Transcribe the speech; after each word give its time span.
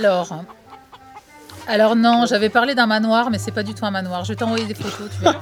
Alors, 0.00 0.44
alors 1.66 1.94
non, 1.96 2.24
j'avais 2.26 2.48
parlé 2.48 2.74
d'un 2.74 2.86
manoir, 2.86 3.30
mais 3.30 3.38
c'est 3.38 3.52
pas 3.52 3.62
du 3.62 3.74
tout 3.74 3.84
un 3.84 3.90
manoir. 3.90 4.24
Je 4.24 4.32
vais 4.32 4.36
t'envoyer 4.36 4.64
des 4.66 4.74
photos, 4.74 5.08
tu 5.14 5.20
verras. 5.22 5.40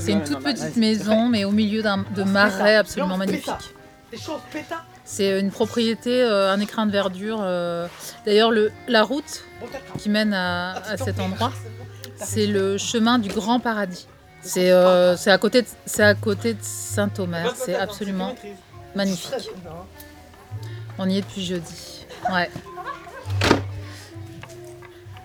C'est 0.00 0.12
une 0.12 0.22
toute 0.24 0.40
petite 0.44 0.76
maison, 0.76 1.28
mais 1.28 1.44
au 1.44 1.50
milieu 1.50 1.82
d'un 1.82 2.04
de 2.14 2.22
marais 2.22 2.76
absolument 2.76 3.16
magnifique. 3.16 3.50
C'est 5.04 5.40
une 5.40 5.50
propriété, 5.50 6.22
euh, 6.22 6.52
un 6.52 6.60
écrin 6.60 6.84
de 6.86 6.92
verdure. 6.92 7.40
euh. 7.42 7.86
D'ailleurs, 8.26 8.50
le- 8.50 8.70
la 8.88 9.02
route 9.02 9.42
qui 9.98 10.10
mène 10.10 10.34
à, 10.34 10.72
à 10.86 10.96
cet 10.98 11.18
endroit, 11.18 11.52
c'est 12.16 12.46
le 12.46 12.76
chemin 12.78 13.18
du 13.18 13.28
Grand 13.30 13.58
Paradis. 13.58 14.06
C'est 14.42 14.70
euh, 14.70 15.16
c'est 15.16 15.30
à 15.30 15.38
côté 15.38 15.62
de, 15.62 15.66
c'est 15.86 16.02
à 16.02 16.14
côté 16.14 16.54
de 16.54 16.58
Saint-Omer. 16.62 17.52
C'est 17.56 17.74
absolument 17.74 18.34
magnifique. 18.94 19.50
On 20.98 21.08
y 21.08 21.18
est 21.18 21.22
depuis 21.22 21.44
jeudi. 21.44 22.04
Ouais. 22.30 22.50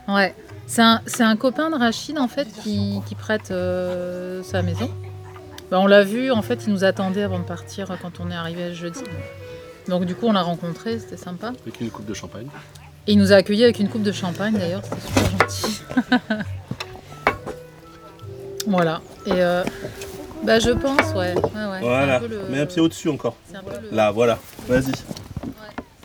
Ouais. 0.07 0.33
C'est 0.67 0.81
un, 0.81 1.01
un 1.19 1.35
copain 1.37 1.69
de 1.69 1.75
Rachid 1.75 2.17
en 2.17 2.27
fait 2.27 2.47
qui, 2.61 2.99
qui 3.07 3.15
prête 3.15 3.51
euh, 3.51 4.43
sa 4.43 4.61
maison. 4.61 4.89
Bah, 5.71 5.79
on 5.79 5.87
l'a 5.87 6.03
vu, 6.03 6.31
en 6.31 6.41
fait, 6.41 6.65
il 6.67 6.73
nous 6.73 6.83
attendait 6.83 7.23
avant 7.23 7.39
de 7.39 7.43
partir 7.43 7.87
quand 8.01 8.19
on 8.19 8.29
est 8.31 8.35
arrivé 8.35 8.73
jeudi. 8.73 9.01
Donc 9.87 10.05
du 10.05 10.15
coup, 10.15 10.27
on 10.27 10.33
l'a 10.33 10.41
rencontré, 10.41 10.99
c'était 10.99 11.17
sympa. 11.17 11.53
Avec 11.61 11.79
une 11.81 11.89
coupe 11.89 12.05
de 12.05 12.13
champagne. 12.13 12.47
Et 13.07 13.13
il 13.13 13.17
nous 13.17 13.31
a 13.31 13.35
accueillis 13.37 13.63
avec 13.63 13.79
une 13.79 13.87
coupe 13.89 14.03
de 14.03 14.11
champagne 14.11 14.53
d'ailleurs, 14.53 14.81
c'était 14.83 15.01
super 15.01 15.39
gentil. 15.39 15.81
voilà. 18.67 19.01
Et 19.25 19.31
euh, 19.33 19.63
bah 20.43 20.59
je 20.59 20.71
pense, 20.71 21.13
ouais. 21.15 21.33
ouais, 21.33 21.35
ouais. 21.35 21.41
C'est 21.53 21.55
un 21.55 21.79
Voilà. 21.79 22.19
peu 22.19 22.27
le- 22.27 22.43
Mets 22.49 22.59
un 22.59 22.65
pied 22.65 22.81
au-dessus 22.81 23.07
encore. 23.09 23.35
c'est 23.49 23.55
un 23.57 23.63
peu 23.63 23.71
le- 23.81 23.95
Là, 23.95 24.11
voilà. 24.11 24.39
Vas-y. 24.67 24.91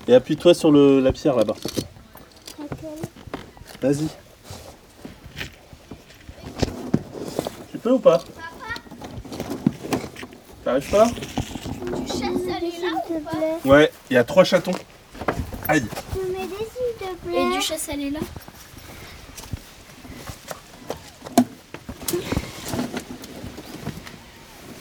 Et 0.08 0.14
appuie-toi 0.14 0.54
sur 0.54 0.70
le, 0.70 1.00
la 1.00 1.12
pierre 1.12 1.36
là-bas. 1.36 1.54
Vas-y. 3.82 4.08
Tu 7.72 7.78
peux 7.78 7.90
ou 7.92 7.98
pas 7.98 8.22
T'arrives 10.64 10.90
pas 10.90 11.08
Tu 11.08 12.06
chasses 12.06 12.20
elle 12.46 12.64
est 12.64 12.80
là 12.80 12.92
ou 13.10 13.18
pas 13.20 13.68
Ouais, 13.68 13.90
il 14.10 14.14
y 14.14 14.16
a 14.16 14.24
trois 14.24 14.44
chatons. 14.44 14.72
Aïe. 15.66 15.84
Tu 16.12 16.18
mets 16.30 16.46
des 16.46 16.56
s'il 16.56 17.08
te 17.08 17.14
plaît. 17.26 17.42
Et 17.42 17.56
du 17.56 17.60
chasse 17.60 17.88
elle 17.92 18.02
est 18.02 18.10
là. 18.10 18.20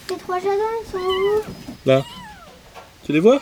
Les 0.09 0.17
trois 0.17 0.39
jardins, 0.39 0.75
ils 0.85 0.91
sont 0.91 0.97
où? 0.97 1.41
Là. 1.85 2.03
Tu 3.03 3.11
les 3.13 3.19
vois 3.19 3.41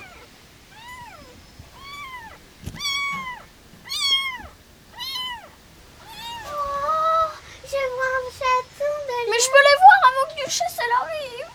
Oh, 6.46 7.28
je 7.66 7.82
vois 7.96 8.12
un 8.18 8.30
chaton 8.32 8.94
de 9.08 9.16
Mais 9.30 9.40
je 9.40 9.50
peux 9.50 9.64
les 9.68 9.78
voir 9.80 10.00
avant 10.10 10.26
que 10.30 10.46
du 10.46 10.52
chasse 10.52 10.78
elle 10.78 10.96
arrive. 11.02 11.50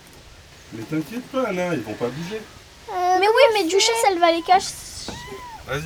Mais 0.73 0.84
t'inquiète 0.95 1.27
pas, 1.33 1.49
Anna, 1.49 1.75
ils 1.75 1.81
vont 1.81 1.95
pas 1.95 2.09
bouger. 2.09 2.41
mais 2.89 3.27
oui, 3.27 3.43
mais 3.55 3.65
du 3.65 3.81
chasse 3.81 4.05
elle 4.11 4.19
va 4.19 4.33
les 4.33 4.43
cacher. 4.43 4.75
Vas-y. 5.67 5.83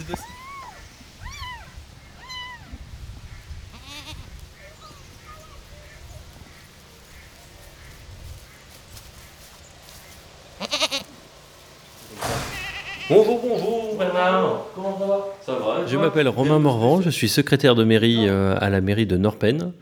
Bonjour, 13.11 13.41
bonjour 13.43 13.97
Bernard, 13.99 14.67
comment 14.75 14.99
ça 14.99 15.07
va? 15.07 15.27
Ça 15.41 15.53
va 15.55 15.87
Je 15.87 15.97
m'appelle 15.97 16.29
Romain 16.29 16.59
Morvan, 16.59 17.01
je 17.01 17.09
suis 17.09 17.31
secrétaire 17.31 17.75
de 17.75 17.83
mairie 17.83 18.29
euh, 18.29 18.55
à 18.61 18.69
la 18.69 18.83
mairie 18.83 19.07
de 19.07 19.17
Norpen. 19.17 19.73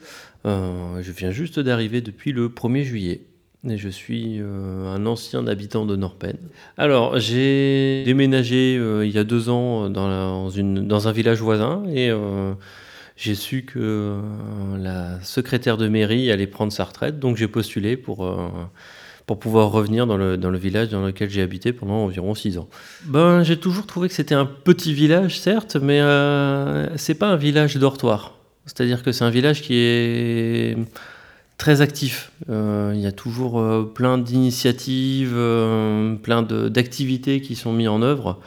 Euh, 0.47 1.03
je 1.03 1.11
viens 1.11 1.33
juste 1.33 1.59
d'arriver 1.59 2.01
depuis 2.03 2.31
le 2.31 2.49
1er 2.49 2.85
juillet. 2.85 3.23
Et 3.69 3.77
je 3.79 3.89
suis 3.89 4.37
euh, 4.41 4.95
un 4.95 5.07
ancien 5.07 5.47
habitant 5.49 5.87
de 5.87 5.97
Norpen. 5.97 6.37
Alors, 6.77 7.19
j'ai 7.19 8.05
déménagé 8.05 8.77
euh, 8.79 9.05
il 9.05 9.13
y 9.13 9.19
a 9.19 9.25
deux 9.25 9.49
ans 9.49 9.89
dans, 9.91 10.51
une- 10.51 10.87
dans 10.87 11.09
un 11.09 11.13
village 11.13 11.41
voisin 11.41 11.83
et 11.93 12.11
euh, 12.11 12.53
j'ai 13.17 13.35
su 13.35 13.63
que 13.63 14.21
la 14.79 15.21
secrétaire 15.23 15.79
de 15.79 15.89
mairie 15.89 16.31
allait 16.31 16.47
prendre 16.47 16.73
sa 16.73 16.85
retraite, 16.85 17.19
donc 17.19 17.37
j'ai 17.39 17.49
postulé 17.49 17.97
pour, 17.97 18.31
pour 19.27 19.39
pouvoir 19.41 19.71
revenir 19.73 20.07
dans 20.07 20.19
le, 20.19 20.37
dans 20.37 20.51
le 20.51 20.59
village 20.59 20.91
dans 20.91 21.05
lequel 21.05 21.31
j'ai 21.31 21.43
habité 21.43 21.73
pendant 21.73 21.95
environ 22.05 22.35
six 22.35 22.59
ans. 22.59 22.69
Ben, 23.07 23.43
j'ai 23.43 23.57
toujours 23.57 23.87
trouvé 23.87 24.09
que 24.09 24.15
c'était 24.15 24.35
un 24.35 24.45
petit 24.45 24.93
village, 24.93 25.41
certes, 25.41 25.77
mais 25.77 26.01
c'est 26.97 27.15
pas 27.15 27.29
un 27.29 27.37
village 27.37 27.77
dortoir. 27.79 28.35
C'est-à-dire 28.67 29.03
que 29.03 29.13
c'est 29.13 29.25
un 29.25 29.31
village 29.31 29.63
qui 29.63 29.75
est 29.77 30.77
très 31.59 31.81
actif. 31.81 32.33
Euh, 32.51 32.93
Il 32.95 33.01
y 33.01 33.07
a 33.07 33.13
toujours 33.13 33.61
euh, 33.61 33.83
plein 33.83 34.19
d'initiatives, 34.19 35.35
euh, 35.35 36.15
plein 36.17 36.43
d'activités 36.43 37.41
qui 37.41 37.55
sont 37.55 37.73
mises 37.73 37.89
en 37.89 38.03
œuvre. 38.03 38.41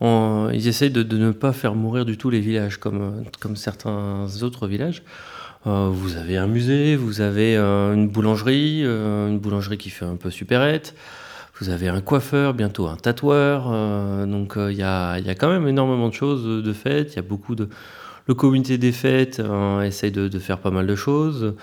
Ils 0.00 0.68
essayent 0.68 0.92
de, 0.92 1.16
ne 1.16 1.32
pas 1.32 1.52
faire 1.52 1.74
mourir 1.74 2.04
du 2.04 2.16
tout 2.16 2.30
les 2.30 2.38
villages, 2.38 2.76
comme, 2.76 3.24
comme 3.40 3.56
certains 3.56 4.26
autres 4.42 4.68
villages. 4.68 5.02
Vous 5.64 6.16
avez 6.16 6.36
un 6.36 6.46
musée, 6.46 6.94
vous 6.94 7.20
avez 7.20 7.56
une 7.56 8.08
boulangerie, 8.08 8.84
une 8.84 9.40
boulangerie 9.40 9.76
qui 9.76 9.90
fait 9.90 10.04
un 10.04 10.14
peu 10.14 10.30
supérette. 10.30 10.94
Vous 11.60 11.68
avez 11.68 11.88
un 11.88 12.00
coiffeur, 12.00 12.54
bientôt 12.54 12.86
un 12.86 12.94
tatoueur. 12.94 13.64
donc 14.28 14.54
il 14.56 14.76
y, 14.76 14.84
a, 14.84 15.18
quand 15.36 15.50
même 15.50 15.66
énormément 15.66 16.08
de 16.08 16.14
choses 16.14 16.44
de, 16.64 16.72
fêtes. 16.72 17.14
Il 17.14 17.16
y 17.16 17.18
a 17.18 17.22
beaucoup 17.22 17.56
de... 17.56 17.68
Le 18.28 18.34
comité 18.34 18.78
des 18.78 18.92
fêtes 18.92 19.40
euh, 19.40 19.80
essaye 19.80 20.12
de 20.12 20.38
faire 20.38 20.58
pas 20.58 20.70
mal 20.70 20.86
de 20.86 20.94
choses. 20.94 21.54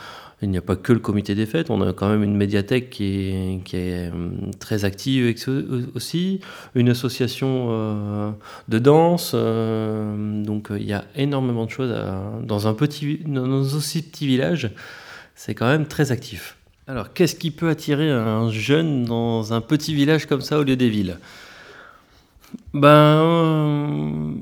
Il 0.42 0.50
n'y 0.50 0.58
a 0.58 0.62
pas 0.62 0.76
que 0.76 0.92
le 0.94 1.00
comité 1.00 1.34
des 1.34 1.46
fêtes, 1.46 1.70
on 1.70 1.82
a 1.82 1.94
quand 1.94 2.10
même 2.10 2.22
une 2.24 2.36
médiathèque 2.36 2.90
qui 2.90 3.30
est, 3.74 4.12
euh, 4.14 4.30
très 4.60 4.84
active 4.86 5.34
aussi, 5.96 6.42
une 6.76 6.90
association 6.90 7.68
euh, 7.72 8.32
de 8.68 8.80
danse. 8.80 9.32
euh, 9.34 10.44
donc 10.44 10.68
il 10.72 10.84
y 10.86 10.94
a 10.94 11.06
énormément 11.16 11.66
de 11.66 11.72
choses 11.72 11.92
à- 11.92 12.22
dans 12.44 12.68
un 12.68 12.74
petit, 12.74 13.20
dans 13.26 13.48
aussi 13.62 14.02
petit 14.04 14.28
village. 14.28 14.72
C'est 15.36 15.56
quand 15.56 15.68
même 15.68 15.86
très 15.88 16.12
actif. 16.12 16.58
Alors, 16.88 17.14
qu'est-ce 17.14 17.36
qui 17.36 17.52
peut 17.52 17.70
attirer 17.70 18.12
un 18.12 18.50
jeune 18.52 19.06
dans 19.06 19.54
un 19.54 19.62
petit 19.62 19.94
village 19.96 20.26
comme 20.28 20.42
ça 20.42 20.60
au 20.60 20.64
lieu 20.64 20.76
des 20.76 20.90
villes? 20.90 21.18
Ben, 22.74 24.36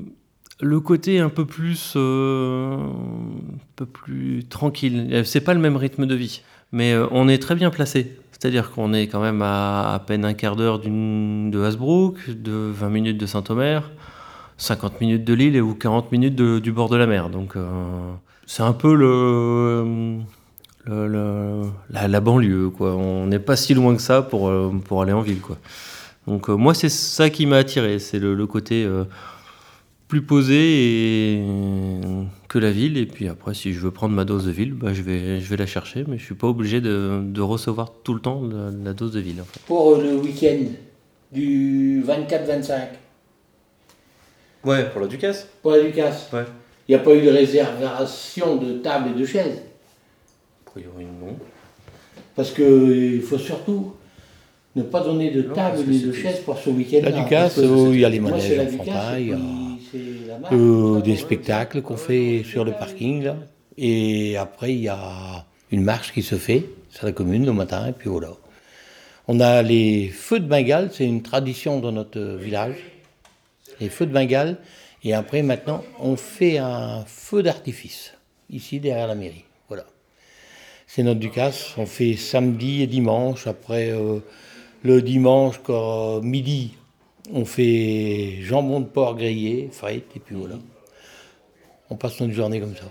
le 0.64 0.80
côté 0.80 1.20
un 1.20 1.28
peu 1.28 1.44
plus, 1.44 1.92
euh, 1.96 2.76
un 2.76 3.58
peu 3.76 3.86
plus 3.86 4.44
tranquille. 4.48 5.08
Euh, 5.12 5.24
C'est 5.24 5.42
pas 5.42 5.54
le 5.54 5.60
même 5.60 5.76
rythme 5.76 6.06
de 6.06 6.14
vie, 6.14 6.42
mais 6.72 6.92
euh, 6.92 7.06
on 7.10 7.28
est 7.28 7.38
très 7.38 7.54
bien 7.54 7.70
placé. 7.70 8.16
C'est-à-dire 8.32 8.70
qu'on 8.72 8.92
est 8.92 9.06
quand 9.06 9.20
même 9.20 9.42
à 9.42 9.94
à 9.94 9.98
peine 10.00 10.24
un 10.24 10.34
quart 10.34 10.56
d'heure 10.56 10.80
de 10.80 11.62
Hasbrook, 11.62 12.30
de 12.30 12.52
20 12.52 12.88
minutes 12.88 13.18
de 13.18 13.26
Saint-Omer, 13.26 13.90
50 14.58 15.00
minutes 15.00 15.24
de 15.24 15.34
Lille 15.34 15.56
et 15.56 15.60
ou 15.60 15.74
40 15.74 16.12
minutes 16.12 16.34
du 16.34 16.72
bord 16.72 16.88
de 16.88 16.96
la 16.96 17.06
mer. 17.06 17.30
Donc, 17.30 17.54
c'est 18.46 18.62
un 18.62 18.74
peu 18.74 18.94
le, 18.94 20.18
la, 20.86 22.20
banlieue, 22.20 22.68
quoi. 22.68 22.94
On 22.96 23.26
n'est 23.26 23.38
pas 23.38 23.56
si 23.56 23.72
loin 23.72 23.94
que 23.96 24.02
ça 24.02 24.20
pour, 24.20 24.52
pour 24.84 25.00
aller 25.00 25.12
en 25.12 25.22
ville, 25.22 25.40
quoi. 25.40 25.56
Donc, 26.26 26.48
moi, 26.48 26.74
c'est 26.74 26.90
ça 26.90 27.30
qui 27.30 27.46
m'a 27.46 27.58
attiré, 27.58 27.98
c'est 27.98 28.18
le, 28.18 28.46
côté 28.46 28.86
plus 30.14 30.22
posé 30.22 31.34
et, 31.34 31.42
que 32.48 32.58
la 32.60 32.70
ville. 32.70 32.96
Et 32.98 33.06
puis 33.06 33.26
après, 33.26 33.52
si 33.52 33.72
je 33.72 33.80
veux 33.80 33.90
prendre 33.90 34.14
ma 34.14 34.24
dose 34.24 34.46
de 34.46 34.52
ville, 34.52 34.72
bah, 34.72 34.92
je, 34.92 35.02
vais, 35.02 35.40
je 35.40 35.50
vais 35.50 35.56
la 35.56 35.66
chercher, 35.66 36.04
mais 36.06 36.18
je 36.18 36.24
suis 36.24 36.36
pas 36.36 36.46
obligé 36.46 36.80
de, 36.80 37.20
de 37.24 37.40
recevoir 37.40 37.92
tout 38.04 38.14
le 38.14 38.20
temps 38.20 38.40
la, 38.42 38.70
la 38.70 38.92
dose 38.92 39.10
de 39.12 39.18
ville. 39.18 39.40
en 39.40 39.44
fait. 39.44 39.58
Pour 39.66 39.96
le 39.96 40.14
week-end 40.14 40.66
du 41.32 42.04
24-25, 42.06 42.90
Ouais, 44.64 44.88
pour 44.90 45.00
la 45.00 45.08
Ducasse. 45.08 45.48
pour 45.62 45.72
la 45.72 45.80
Ducasse, 45.82 46.30
Ouais. 46.32 46.44
il 46.88 46.94
n'y 46.94 47.00
a 47.00 47.04
pas 47.04 47.12
eu 47.14 47.20
de 47.22 47.30
réservation 47.30 48.56
de 48.56 48.74
tables 48.74 49.10
et 49.16 49.20
de 49.20 49.26
chaises. 49.26 49.62
A 50.66 50.70
priori, 50.70 51.04
non. 51.04 51.36
Parce 52.36 52.52
qu'il 52.52 53.20
faut 53.20 53.36
surtout 53.36 53.92
ne 54.76 54.82
pas 54.84 55.00
donner 55.00 55.32
de 55.32 55.42
Non, 55.42 55.54
que 55.54 55.90
ni 55.90 56.00
de 56.00 56.12
chaises 56.12 56.38
pour 56.44 56.56
ce 56.56 56.70
week-end-là. 56.70 57.10
La 57.10 57.22
Ducasse, 57.24 57.58
où 57.58 57.92
il 57.92 58.00
y 58.00 58.04
a 58.04 58.08
les 58.08 58.20
manèges 58.20 58.48
Ducasse, 58.48 58.74
enfantins, 58.74 59.18
Euh, 60.52 61.00
des 61.00 61.16
spectacles 61.16 61.82
qu'on 61.82 61.96
fait 61.96 62.42
sur 62.44 62.64
le 62.64 62.72
parking 62.72 63.22
là. 63.22 63.36
Et 63.76 64.36
après 64.36 64.72
il 64.72 64.80
y 64.80 64.88
a 64.88 65.44
une 65.70 65.82
marche 65.82 66.12
qui 66.12 66.22
se 66.22 66.36
fait 66.36 66.66
sur 66.90 67.06
la 67.06 67.12
commune 67.12 67.44
le 67.44 67.52
matin 67.52 67.88
et 67.88 67.92
puis 67.92 68.08
voilà. 68.08 68.30
On 69.26 69.40
a 69.40 69.62
les 69.62 70.08
feux 70.08 70.38
de 70.38 70.46
Bengale, 70.46 70.90
c'est 70.92 71.06
une 71.06 71.22
tradition 71.22 71.80
dans 71.80 71.92
notre 71.92 72.20
village. 72.20 72.76
Les 73.80 73.88
feux 73.88 74.06
de 74.06 74.12
Bengale 74.12 74.58
et 75.02 75.14
après 75.14 75.42
maintenant 75.42 75.82
on 76.00 76.16
fait 76.16 76.58
un 76.58 77.04
feu 77.06 77.42
d'artifice 77.42 78.14
ici 78.50 78.80
derrière 78.80 79.06
la 79.06 79.14
mairie. 79.14 79.44
Voilà. 79.68 79.84
C'est 80.86 81.02
notre 81.02 81.20
Ducasse, 81.20 81.74
on 81.76 81.86
fait 81.86 82.14
samedi 82.14 82.82
et 82.82 82.86
dimanche. 82.86 83.46
Après 83.46 83.90
euh, 83.90 84.20
le 84.82 85.02
dimanche 85.02 85.60
quand 85.64 86.20
midi 86.22 86.74
On 87.32 87.44
fait 87.44 88.42
jambon 88.42 88.80
de 88.80 88.86
porc 88.86 89.16
grillé, 89.16 89.70
frites, 89.72 90.16
et 90.16 90.20
puis 90.20 90.34
voilà. 90.34 90.56
On 91.90 91.96
passe 91.96 92.20
notre 92.20 92.32
journée 92.32 92.60
comme 92.60 92.76
ça. 92.76 92.90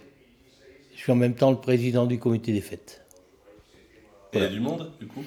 Je 0.96 1.02
suis 1.02 1.12
en 1.12 1.16
même 1.16 1.36
temps 1.36 1.52
le 1.52 1.58
président 1.58 2.06
du 2.06 2.18
comité 2.18 2.52
des 2.52 2.62
fêtes. 2.62 3.02
Et 4.34 4.38
il 4.38 4.42
y 4.42 4.46
a 4.46 4.50
du 4.50 4.60
monde, 4.60 4.92
du 5.00 5.08
coup? 5.08 5.24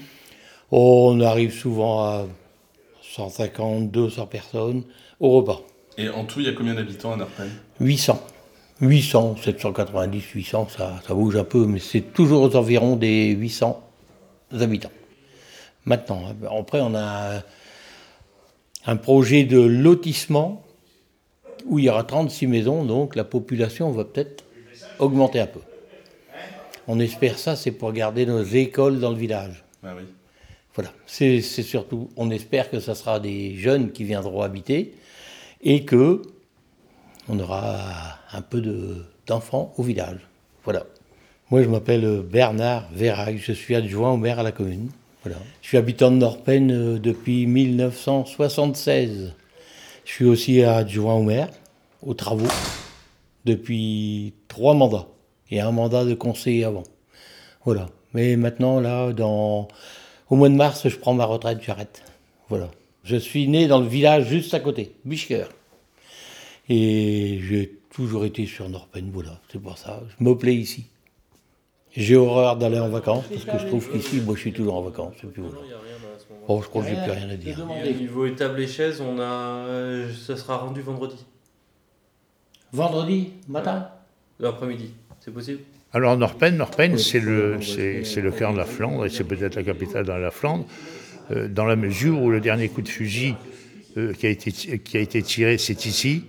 Oh, 0.70 1.11
on 1.12 1.20
arrive 1.20 1.53
souvent 1.53 2.00
à 2.00 2.26
150, 3.03 3.91
200 3.91 4.26
personnes 4.26 4.82
au 5.20 5.31
repas. 5.31 5.61
Et 5.99 6.08
en 6.08 6.25
tout, 6.25 6.41
il 6.41 6.47
y 6.47 6.49
a 6.49 6.53
combien 6.53 6.75
d'habitants 6.75 7.12
à 7.12 7.17
Norpen 7.17 7.49
800. 7.81 8.20
800, 8.81 9.37
790, 9.43 10.23
800, 10.23 10.69
ça, 10.69 11.00
ça 11.06 11.14
bouge 11.14 11.37
un 11.37 11.44
peu, 11.44 11.64
mais 11.67 11.79
c'est 11.79 12.12
toujours 12.12 12.43
aux 12.43 12.56
environs 12.56 12.97
des 12.97 13.31
800 13.31 13.82
habitants. 14.61 14.91
Maintenant, 15.85 16.25
après, 16.58 16.81
on 16.81 16.94
a 16.94 17.43
un 18.86 18.96
projet 18.96 19.44
de 19.44 19.60
lotissement 19.60 20.62
où 21.66 21.78
il 21.78 21.86
y 21.86 21.90
aura 21.90 22.04
36 22.04 22.46
maisons, 22.46 22.84
donc 22.84 23.16
la 23.16 23.24
population 23.24 23.90
va 23.90 24.04
peut-être 24.04 24.44
augmenter 24.98 25.40
un 25.40 25.46
peu. 25.46 25.60
On 26.86 27.00
espère 27.00 27.38
ça, 27.38 27.56
c'est 27.56 27.72
pour 27.72 27.92
garder 27.92 28.26
nos 28.26 28.42
écoles 28.44 29.00
dans 29.00 29.10
le 29.10 29.16
village. 29.16 29.64
Ah 29.82 29.92
oui. 29.96 30.04
Voilà, 30.74 30.92
c'est 31.06 31.40
surtout, 31.40 32.10
on 32.16 32.30
espère 32.30 32.70
que 32.70 32.80
ça 32.80 32.94
sera 32.94 33.18
des 33.18 33.56
jeunes 33.56 33.92
qui 33.92 34.04
viendront 34.04 34.42
habiter 34.42 34.92
et 35.62 35.84
que 35.84 36.22
on 37.28 37.40
aura 37.40 37.78
un 38.32 38.42
peu 38.42 38.60
de- 38.60 39.04
d'enfants 39.26 39.72
au 39.78 39.82
village. 39.82 40.20
Voilà. 40.64 40.84
Moi, 41.50 41.62
je 41.62 41.68
m'appelle 41.68 42.20
Bernard 42.22 42.88
Vérac, 42.92 43.38
je 43.38 43.52
suis 43.52 43.74
adjoint 43.74 44.12
au 44.12 44.16
maire 44.16 44.38
à 44.38 44.42
la 44.42 44.52
commune. 44.52 44.90
Je 45.62 45.69
suis 45.69 45.76
habitant 45.76 46.11
de 46.11 46.17
Norpen 46.17 46.70
euh, 46.70 46.99
depuis 46.99 47.46
1976. 47.46 49.32
Je 50.05 50.11
suis 50.11 50.25
aussi 50.25 50.62
adjoint 50.62 51.14
au 51.14 51.23
maire, 51.23 51.49
aux 52.02 52.14
travaux, 52.14 52.46
depuis 53.44 54.34
trois 54.49 54.75
mandats 54.75 55.08
et 55.50 55.61
un 55.61 55.73
mandat 55.73 56.05
de 56.05 56.14
conseiller 56.14 56.64
avant. 56.64 56.84
Voilà. 57.64 57.88
Mais 58.14 58.37
maintenant, 58.37 58.81
là, 58.81 59.12
au 60.31 60.37
mois 60.37 60.49
de 60.49 60.55
mars, 60.55 60.88
je 60.88 60.96
prends 60.96 61.14
ma 61.14 61.25
retraite, 61.25 61.58
j'arrête. 61.62 62.02
Voilà. 62.49 62.70
Je 63.05 63.17
suis 63.17 63.49
né 63.49 63.67
dans 63.67 63.81
le 63.81 63.87
village 63.87 64.29
juste 64.29 64.55
à 64.55 64.61
côté, 64.61 64.93
Bischker. 65.05 65.49
Et 66.69 67.40
j'ai 67.43 67.79
toujours 67.90 68.25
été 68.25 68.46
sur 68.46 68.69
Norpen, 68.69 69.11
voilà, 69.12 69.40
c'est 69.50 69.61
pour 69.61 69.79
ça. 69.79 70.02
Je 70.19 70.25
me 70.25 70.37
plais 70.37 70.55
ici. 70.55 70.87
J'ai 71.96 72.16
horreur 72.16 72.56
d'aller 72.56 72.78
en 72.78 72.88
vacances, 72.88 73.25
parce 73.28 73.44
que 73.44 73.58
je 73.58 73.66
trouve 73.66 73.90
qu'ici, 73.90 74.20
moi, 74.20 74.34
je 74.34 74.40
suis 74.40 74.52
toujours 74.52 74.75
en 74.75 74.82
vacances. 74.82 75.14
Et 75.25 75.26
puis 75.26 75.43
voilà. 75.43 75.56
Bon, 76.46 76.62
je 76.62 76.69
crois 76.69 76.82
que 76.82 76.88
j'ai 76.88 76.94
plus 76.94 77.10
rien 77.10 77.28
à 77.28 77.37
dire. 77.37 77.66
Et 77.84 77.90
au 77.90 77.94
niveau 77.94 78.28
table 78.31 78.60
et 78.60 78.66
chaises, 78.66 79.00
on 79.00 79.19
a, 79.19 79.66
euh, 79.66 80.08
ça 80.12 80.37
sera 80.37 80.58
rendu 80.58 80.81
vendredi, 80.81 81.16
Vendredi 82.72 83.32
matin 83.48 83.88
l'après-midi. 84.38 84.90
C'est 85.20 85.32
possible? 85.32 85.60
Alors 85.93 86.16
Norpen, 86.16 86.56
Norpen, 86.56 86.98
c'est 86.98 87.20
le, 87.20 87.60
c'est, 87.62 88.04
c'est 88.04 88.20
le 88.20 88.31
cœur 88.31 88.52
de 88.52 88.58
la 88.58 88.64
Flandre 88.64 89.06
et 89.06 89.08
c'est 89.08 89.25
peut-être 89.25 89.54
la 89.54 89.62
capitale 89.62 90.04
dans 90.04 90.19
la 90.19 90.31
Flandre, 90.31 90.66
euh, 91.31 91.48
dans 91.48 91.64
la 91.64 91.76
mesure 91.76 92.20
où 92.20 92.31
le 92.31 92.40
dernier 92.40 92.69
coup 92.69 92.82
de 92.82 92.88
fusil 92.88 93.34
euh, 93.96 94.12
qui, 94.12 94.26
a 94.26 94.31
été, 94.31 94.52
qui 94.52 94.96
a 94.96 95.00
été 95.00 95.22
tiré, 95.22 95.58
c'est 95.58 95.87
ici, 95.87 96.25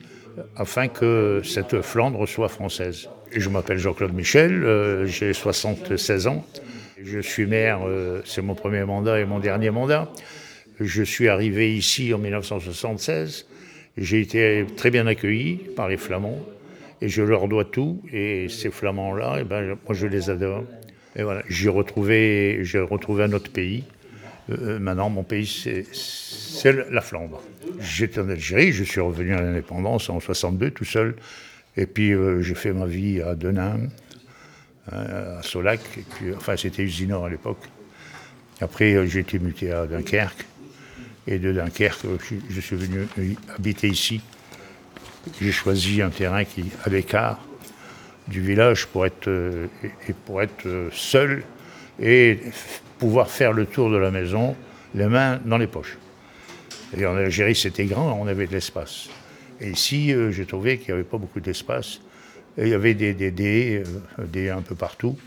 afin 0.55 0.87
que 0.87 1.41
cette 1.43 1.81
Flandre 1.81 2.27
soit 2.27 2.49
française. 2.49 3.09
Je 3.31 3.49
m'appelle 3.49 3.77
Jean-Claude 3.77 4.13
Michel, 4.13 4.63
euh, 4.63 5.05
j'ai 5.05 5.33
76 5.33 6.27
ans, 6.27 6.45
je 7.03 7.19
suis 7.19 7.45
maire, 7.45 7.79
euh, 7.85 8.21
c'est 8.25 8.41
mon 8.41 8.55
premier 8.55 8.83
mandat 8.85 9.19
et 9.19 9.25
mon 9.25 9.39
dernier 9.39 9.69
mandat. 9.69 10.11
Je 10.79 11.03
suis 11.03 11.27
arrivé 11.27 11.75
ici 11.75 12.13
en 12.13 12.19
1976, 12.19 13.47
j'ai 13.97 14.21
été 14.21 14.65
très 14.75 14.91
bien 14.91 15.07
accueilli 15.07 15.55
par 15.75 15.89
les 15.89 15.97
Flamands 15.97 16.39
et 17.01 17.09
je 17.09 17.21
leur 17.21 17.47
dois 17.47 17.65
tout. 17.65 18.01
Et 18.11 18.47
ces 18.49 18.69
Flamands-là, 18.69 19.37
eh 19.41 19.43
ben, 19.43 19.77
moi 19.85 19.93
je 19.93 20.07
les 20.07 20.29
adore. 20.29 20.63
Et 21.15 21.23
voilà, 21.23 21.41
j'ai 21.49 21.69
retrouvé, 21.69 22.59
j'ai 22.61 22.79
retrouvé 22.79 23.23
un 23.23 23.33
autre 23.33 23.51
pays. 23.51 23.83
Euh, 24.49 24.79
maintenant, 24.79 25.09
mon 25.09 25.23
pays, 25.23 25.45
c'est, 25.45 25.85
la 26.89 27.01
Flandre. 27.01 27.41
J'étais 27.79 28.19
en 28.19 28.29
Algérie, 28.29 28.71
je 28.71 28.83
suis 28.83 29.01
revenu 29.01 29.33
à 29.33 29.41
l'indépendance 29.41 30.09
en 30.09 30.19
62 30.19 30.71
tout 30.71 30.85
seul. 30.85 31.15
Et 31.75 31.85
puis 31.85 32.13
euh, 32.13 32.41
j'ai 32.41 32.55
fait 32.55 32.73
ma 32.73 32.85
vie 32.87 33.21
à 33.21 33.35
Denain, 33.35 33.77
euh, 34.93 35.39
à 35.39 35.43
Solac, 35.43 35.79
enfin 36.35 36.57
c'était 36.57 36.83
Usinor 36.83 37.25
à 37.25 37.29
l'époque. 37.29 37.59
Après, 38.61 38.93
euh, 38.93 39.05
j'ai 39.05 39.19
été 39.19 39.37
muté 39.37 39.71
à 39.71 39.85
Dunkerque. 39.85 40.45
Et 41.27 41.37
de 41.39 41.51
Dunkerque, 41.51 42.05
euh, 42.05 42.17
je, 42.49 42.61
suis 42.61 42.75
venu 42.75 43.07
euh, 43.19 43.33
habiter 43.55 43.87
ici. 43.87 44.21
J'ai 45.41 45.51
choisi 45.51 46.01
un 46.01 46.09
terrain 46.09 46.45
qui 46.45 46.65
à 46.83 46.89
l'écart 46.89 47.39
du 48.27 48.41
village 48.41 48.87
pour 48.87 49.05
être, 49.05 49.27
euh, 49.27 49.67
et- 50.07 50.13
pour 50.13 50.41
être 50.41 50.65
euh, 50.65 50.89
seul 50.91 51.43
et 51.99 52.39
pouvoir 52.99 53.29
faire 53.29 53.53
le 53.53 53.65
tour 53.65 53.89
de 53.89 53.97
la 53.97 54.11
maison, 54.11 54.55
les 54.95 55.07
mains 55.07 55.39
dans 55.45 55.57
les 55.57 55.67
poches. 55.67 55.97
Et 56.97 57.05
en 57.05 57.15
Algérie, 57.15 57.55
c'était 57.55 57.85
grand, 57.85 58.17
on 58.19 58.27
avait 58.27 58.47
de 58.47 58.53
l'espace. 58.53 59.09
Et 59.59 59.69
ici, 59.69 60.13
euh, 60.13 60.31
j'ai 60.31 60.45
trouvé 60.45 60.77
qu'il 60.77 60.89
n'y 60.89 60.99
avait 60.99 61.03
pas 61.03 61.17
beaucoup 61.17 61.39
d'espace. 61.39 61.99
Il 62.57 62.67
y 62.67 62.73
avait 62.73 62.93
des, 62.93 63.13
des, 63.13 63.31
des, 63.31 63.83
euh, 64.19 64.25
des 64.25 64.49
un 64.49 64.61
peu 64.61 64.75
partout, 64.75 65.17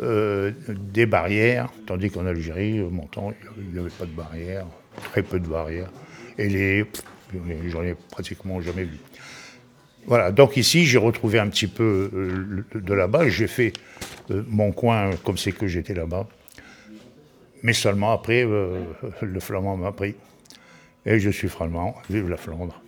euh, 0.00 0.52
des 0.68 1.06
barrières, 1.06 1.68
tandis 1.86 2.10
qu'en 2.10 2.26
Algérie, 2.26 2.78
montant, 2.78 3.32
il 3.58 3.72
n'y 3.72 3.78
avait 3.78 3.90
pas 3.90 4.06
de 4.06 4.10
barrières, 4.10 4.66
très 5.10 5.22
peu 5.22 5.38
de 5.38 5.46
barrières. 5.46 5.90
Et 6.38 6.48
les, 6.48 6.86
j'en 7.68 7.82
ai 7.82 7.94
pratiquement 8.10 8.60
jamais 8.60 8.84
vu. 8.84 8.98
Voilà, 10.06 10.30
donc 10.30 10.56
ici, 10.56 10.86
j'ai 10.86 10.98
retrouvé 10.98 11.38
un 11.40 11.48
petit 11.48 11.66
peu 11.66 12.10
de 12.74 12.94
là-bas. 12.94 13.28
J'ai 13.28 13.48
fait 13.48 13.72
mon 14.30 14.72
coin 14.72 15.10
comme 15.24 15.38
c'est 15.38 15.52
que 15.52 15.66
j'étais 15.66 15.94
là-bas. 15.94 16.26
Mais 17.62 17.72
seulement 17.72 18.12
après, 18.12 18.44
euh, 18.44 18.82
le 19.22 19.40
flamand 19.40 19.76
m'a 19.76 19.92
pris. 19.92 20.14
Et 21.04 21.18
je 21.20 21.30
suis 21.30 21.48
flamand. 21.48 21.94
Vive 22.10 22.28
la 22.28 22.36
Flandre. 22.36 22.80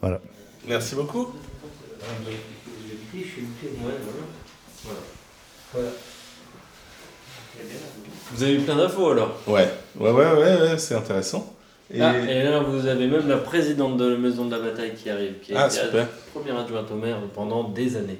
Voilà. 0.00 0.20
Merci 0.68 0.94
beaucoup. 0.94 1.32
Vous 8.32 8.42
avez 8.42 8.54
eu 8.54 8.58
plein 8.60 8.76
d'infos 8.76 9.10
alors 9.10 9.40
Ouais, 9.46 9.68
ouais, 9.98 10.10
ouais, 10.10 10.32
ouais, 10.32 10.60
ouais, 10.60 10.78
c'est 10.78 10.94
intéressant. 10.94 11.54
Et... 11.92 12.00
Ah, 12.00 12.18
et 12.18 12.42
là, 12.42 12.60
vous 12.60 12.86
avez 12.86 13.06
même 13.06 13.28
la 13.28 13.36
présidente 13.38 13.96
de 13.96 14.08
la 14.08 14.18
Maison 14.18 14.46
de 14.46 14.56
la 14.56 14.62
Bataille 14.62 14.94
qui 14.94 15.08
arrive, 15.08 15.34
qui 15.40 15.54
a 15.54 15.62
Ah, 15.62 15.66
été 15.66 15.76
super. 15.76 16.08
première 16.34 16.58
adjointe 16.58 16.90
au 16.90 16.96
maire 16.96 17.18
pendant 17.34 17.64
des 17.68 17.96
années 17.96 18.18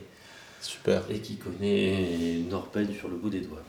Super. 0.60 1.02
et 1.10 1.18
qui 1.20 1.36
connaît 1.36 2.40
Norpen 2.50 2.88
sur 2.98 3.08
le 3.08 3.16
bout 3.16 3.30
des 3.30 3.40
doigts. 3.40 3.62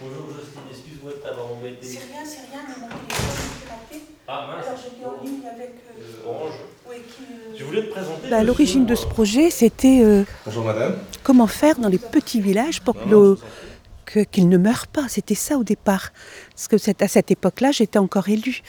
Bonjour 0.00 0.26
Justine, 0.28 0.60
excuse-moi 0.70 1.12
de 1.12 1.16
t'avoir 1.18 1.52
embêté. 1.52 1.78
C'est 1.86 1.98
rien, 1.98 2.24
c'est 2.24 2.50
rien, 2.52 2.62
mais 2.68 2.80
mon 2.80 2.88
téléphone 2.88 3.34
est 3.66 3.70
raté. 3.70 4.04
Ah 4.28 4.50
Alors 4.52 4.78
j'étais 4.82 5.04
en 5.04 5.24
ligne 5.24 5.40
avec. 5.52 5.74
euh, 5.98 6.28
Orange. 6.28 6.52
oui, 6.88 6.96
qui, 7.08 7.22
euh, 7.24 7.56
Je 7.58 7.64
voulais 7.64 7.82
te 7.86 7.90
présenter. 7.90 8.28
Bah, 8.30 8.44
L'origine 8.44 8.86
de 8.86 8.94
ce 8.94 9.06
projet, 9.06 9.50
c'était 9.50 10.00
euh, 10.02 10.24
Bonjour 10.46 10.64
madame. 10.64 10.96
comment 11.24 11.46
faire 11.46 11.78
dans 11.78 11.88
les 11.88 11.98
petits 11.98 12.40
villages 12.40 12.80
pour 12.82 12.94
que 14.04 14.20
qu'ils 14.30 14.48
ne 14.48 14.56
meurent 14.56 14.86
pas. 14.86 15.08
C'était 15.08 15.34
ça 15.34 15.58
au 15.58 15.64
départ. 15.64 16.12
Parce 16.54 16.68
que 16.68 16.76
à 17.04 17.08
cette 17.08 17.30
époque-là, 17.30 17.72
j'étais 17.72 17.98
encore 17.98 18.28
élue. 18.28 18.62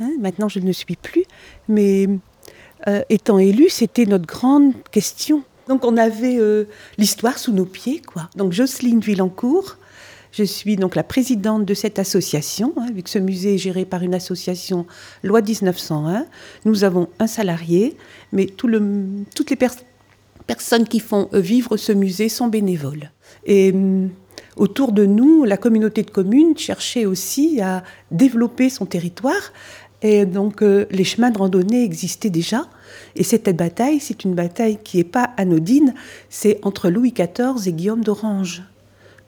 Hein, 0.00 0.10
maintenant, 0.20 0.48
je 0.48 0.58
ne 0.58 0.66
le 0.66 0.72
suis 0.72 0.96
plus. 0.96 1.24
Mais 1.68 2.08
euh, 2.88 3.02
étant 3.10 3.38
élue, 3.38 3.68
c'était 3.70 4.06
notre 4.06 4.26
grande 4.26 4.72
question. 4.90 5.42
Donc, 5.68 5.84
on 5.84 5.96
avait 5.96 6.36
euh, 6.38 6.64
l'histoire 6.98 7.38
sous 7.38 7.52
nos 7.52 7.64
pieds, 7.64 8.00
quoi. 8.00 8.28
Donc, 8.36 8.52
Jocelyne 8.52 9.00
Villancourt. 9.00 9.76
Je 10.32 10.42
suis 10.42 10.74
donc 10.74 10.96
la 10.96 11.04
présidente 11.04 11.64
de 11.64 11.74
cette 11.74 12.00
association, 12.00 12.74
hein, 12.76 12.88
vu 12.92 13.04
que 13.04 13.10
ce 13.10 13.20
musée 13.20 13.54
est 13.54 13.58
géré 13.58 13.84
par 13.84 14.02
une 14.02 14.14
association 14.16 14.84
loi 15.22 15.40
1901. 15.42 16.26
Nous 16.64 16.82
avons 16.82 17.08
un 17.20 17.28
salarié, 17.28 17.96
mais 18.32 18.46
toutes 18.46 19.50
les 19.50 19.56
pers- 19.56 19.76
personnes 20.48 20.88
qui 20.88 20.98
font 20.98 21.28
euh, 21.34 21.38
vivre 21.38 21.76
ce 21.76 21.92
musée 21.92 22.28
sont 22.28 22.48
bénévoles. 22.48 23.12
Et 23.46 23.72
autour 24.56 24.90
de 24.90 25.06
nous, 25.06 25.44
la 25.44 25.56
communauté 25.56 26.02
de 26.02 26.10
communes 26.10 26.56
cherchait 26.58 27.06
aussi 27.06 27.60
à 27.60 27.84
développer 28.10 28.70
son 28.70 28.86
territoire. 28.86 29.52
Et 30.04 30.26
donc, 30.26 30.62
euh, 30.62 30.84
les 30.90 31.02
chemins 31.02 31.30
de 31.30 31.38
randonnée 31.38 31.82
existaient 31.82 32.30
déjà. 32.30 32.68
Et 33.16 33.24
cette 33.24 33.48
bataille, 33.56 34.00
c'est 34.00 34.24
une 34.24 34.34
bataille 34.34 34.78
qui 34.84 34.98
n'est 34.98 35.04
pas 35.04 35.30
anodine. 35.38 35.94
C'est 36.28 36.60
entre 36.62 36.90
Louis 36.90 37.12
XIV 37.12 37.66
et 37.66 37.72
Guillaume 37.72 38.04
d'Orange. 38.04 38.62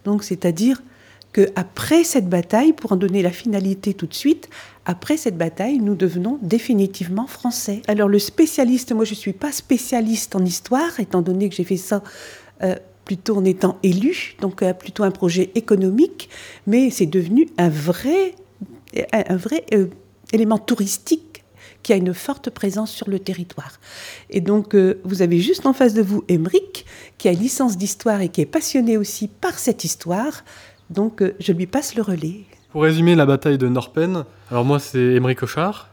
Donc, 0.05 0.23
c'est-à-dire 0.23 0.83
qu'après 1.33 2.05
cette 2.05 2.29
bataille, 2.29 2.75
pour 2.75 2.93
en 2.93 2.97
donner 2.97 3.23
la 3.23 3.31
finalité 3.31 3.95
tout 3.95 4.07
de 4.07 4.15
suite, 4.15 4.51
après 4.85 5.17
cette 5.17 5.39
bataille, 5.39 5.79
nous 5.79 5.95
devenons 5.95 6.39
définitivement 6.43 7.27
français. 7.27 7.81
Alors, 7.89 8.09
le 8.09 8.19
spécialiste, 8.19 8.93
moi, 8.93 9.07
je 9.07 9.13
ne 9.13 9.17
suis 9.17 9.33
pas 9.33 9.53
spécialiste 9.53 10.37
en 10.37 10.45
histoire, 10.45 11.01
étant 11.01 11.23
donné 11.23 11.49
que 11.49 11.57
j'ai 11.57 11.65
fait 11.65 11.79
ça 11.79 12.03
euh, 12.63 12.77
plutôt 13.07 13.39
en 13.39 13.45
étant 13.47 13.79
élu, 13.83 14.37
donc 14.43 14.63
euh, 14.63 14.75
plutôt 14.75 15.05
un 15.05 15.11
projet 15.11 15.51
économique, 15.55 16.29
mais 16.67 16.91
c'est 16.91 17.07
devenu 17.07 17.49
un 17.57 17.71
vrai, 17.71 18.35
un, 19.13 19.37
vrai 19.37 19.65
élément 20.33 20.59
touristique 20.59 21.45
qui 21.87 21.93
a 21.93 21.97
une 21.97 22.15
forte 22.15 22.51
présence 22.51 22.91
sur 22.91 23.09
le 23.09 23.21
territoire. 23.21 23.71
Et 24.29 24.41
donc, 24.41 24.75
euh, 24.75 25.01
vous 25.05 25.23
avez 25.23 25.39
juste 25.39 25.67
en 25.67 25.73
face 25.73 25.95
de 25.95 26.03
vous 26.03 26.25
Emeric, 26.27 26.85
qui 27.17 27.29
a 27.29 27.31
une 27.31 27.39
licence 27.39 27.79
d'histoire 27.79 28.21
et 28.23 28.29
qui 28.29 28.41
est 28.41 28.47
passionné 28.47 28.97
aussi 28.97 29.29
par 29.29 29.57
cette 29.57 29.85
histoire. 29.85 30.43
Donc, 30.91 31.23
euh, 31.23 31.37
je 31.39 31.53
lui 31.53 31.69
passe 31.69 31.95
le 31.95 32.03
relais. 32.03 32.41
Pour 32.73 32.83
résumer 32.83 33.15
la 33.15 33.25
bataille 33.25 33.57
de 33.57 33.69
Norpen, 33.69 34.25
alors 34.51 34.65
moi 34.65 34.81
c'est 34.81 34.99
Émeric 34.99 35.39
Cochard, 35.39 35.89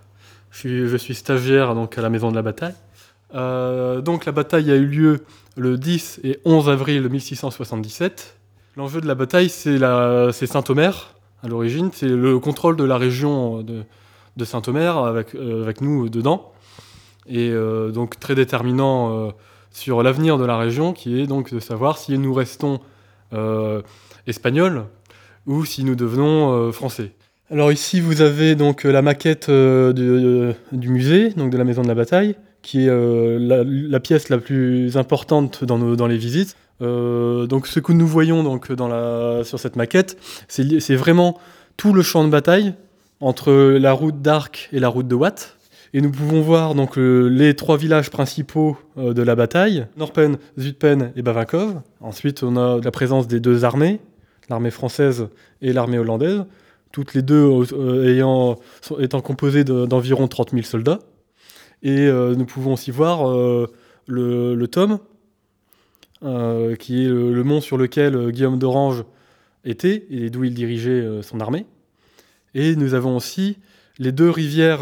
je 0.50 0.58
suis, 0.58 0.88
je 0.88 0.98
suis, 0.98 1.14
stagiaire 1.14 1.76
donc 1.76 1.98
à 1.98 2.02
la 2.02 2.10
maison 2.10 2.32
de 2.32 2.36
la 2.36 2.42
bataille. 2.42 2.74
Euh, 3.36 4.02
donc 4.02 4.26
la 4.26 4.32
bataille 4.32 4.72
a 4.72 4.76
eu 4.76 4.88
lieu 4.88 5.24
le 5.56 5.78
10 5.78 6.22
et 6.24 6.40
11 6.44 6.70
avril 6.70 7.08
1677. 7.08 8.36
L'enjeu 8.76 9.00
de 9.00 9.08
la 9.08 9.16
bataille 9.16 9.50
c'est 9.50 9.78
Saint-Omer 10.48 11.16
à 11.42 11.48
l'origine, 11.48 11.92
c'est 11.94 12.10
le 12.10 12.40
contrôle 12.40 12.76
de 12.76 12.84
la 12.84 12.98
région 12.98 13.62
de, 13.62 13.84
de 14.38 14.46
Saint-Omer 14.46 14.98
avec, 14.98 15.36
euh, 15.36 15.64
avec, 15.64 15.82
nous 15.82 16.10
dedans. 16.10 16.52
Et 17.28 17.50
euh, 17.50 17.92
donc 17.92 18.20
très 18.20 18.36
déterminant 18.36 19.32
sur 19.72 20.04
l'avenir 20.04 20.38
de 20.38 20.46
la 20.46 20.58
région 20.58 20.94
qui 20.94 21.20
est 21.20 21.28
donc 21.28 21.54
de 21.54 21.60
savoir 21.60 21.98
si 21.98 22.18
nous 22.18 22.34
restons 22.34 22.80
espagnols 24.28 24.86
ou 25.46 25.66
si 25.66 25.84
nous 25.84 25.96
devenons 25.96 26.52
euh, 26.52 26.72
français. 26.72 27.12
Alors 27.52 27.72
ici, 27.72 28.00
vous 28.00 28.22
avez 28.22 28.56
donc 28.56 28.84
la 28.84 29.02
maquette 29.02 29.50
euh, 29.50 29.94
euh, 29.98 30.54
du 30.72 30.90
musée, 30.90 31.30
donc 31.32 31.52
de 31.52 31.58
la 31.58 31.64
Maison 31.64 31.82
de 31.82 31.88
la 31.88 31.96
Bataille, 31.96 32.36
qui 32.62 32.86
est 32.86 32.90
la, 32.90 34.00
pièce 34.00 34.30
la 34.30 34.38
plus 34.38 34.96
importante 34.96 35.66
dans, 35.66 35.78
nos, 35.78 35.98
dans 35.98 36.08
les 36.08 36.18
visites. 36.18 36.56
donc 36.80 37.68
ce 37.68 37.82
que 37.82 37.92
nous 37.92 38.08
voyons 38.08 38.42
donc 38.42 38.72
dans 38.72 38.88
la, 38.88 39.44
sur 39.44 39.60
cette 39.60 39.76
maquette, 39.76 40.18
c'est 40.48 40.96
vraiment 40.96 41.38
tout 41.76 41.94
le 41.94 42.02
champ 42.02 42.24
de 42.24 42.30
bataille 42.30 42.74
entre 43.24 43.52
la 43.54 43.94
route 43.94 44.22
d'Arc 44.22 44.70
et 44.72 44.80
la 44.80 44.90
route 44.90 45.08
de 45.08 45.16
Watt. 45.16 45.58
Et 45.94 46.02
nous 46.02 46.12
pouvons 46.12 46.42
voir 46.42 46.74
donc 46.74 46.98
les 46.98 47.56
trois 47.56 47.78
villages 47.78 48.10
principaux 48.10 48.78
de 48.98 49.22
la 49.22 49.36
bataille, 49.36 49.86
Norpen, 49.96 50.38
Zutpen 50.60 51.12
et 51.16 51.22
Bavinkov. 51.22 51.82
Ensuite, 52.02 52.42
on 52.42 52.58
a 52.58 52.80
la 52.82 52.90
présence 52.90 53.28
des 53.28 53.40
deux 53.40 53.64
armées, 53.64 54.00
l'armée 54.50 54.72
française 54.72 55.28
et 55.62 55.72
l'armée 55.72 56.00
hollandaise, 56.00 56.46
toutes 56.94 57.16
les 57.16 57.24
deux 57.24 57.66
euh, 57.74 58.56
étant 59.00 59.22
composées 59.22 59.66
d'environ 59.66 60.30
30 60.30 60.52
000 60.52 60.64
soldats. 60.64 61.00
Et 61.82 62.08
euh, 62.08 62.36
nous 62.36 62.46
pouvons 62.46 62.74
aussi 62.74 62.92
voir 62.92 63.30
euh, 63.30 63.68
le, 64.08 64.56
le, 64.56 64.68
Tome, 64.70 65.00
qui 66.80 67.04
est 67.04 67.10
le, 67.10 67.44
mont 67.44 67.60
sur 67.60 67.78
lequel 67.78 68.32
Guillaume 68.32 68.58
d'Orange 68.58 69.04
était 69.66 70.06
et 70.10 70.30
d'où 70.30 70.46
il 70.46 70.54
dirigeait 70.54 71.22
son 71.22 71.42
armée. 71.42 71.66
Et 72.56 72.76
nous 72.76 72.94
avons 72.94 73.18
aussi 73.18 73.58
les 74.00 74.12
deux 74.12 74.30
rivières 74.30 74.82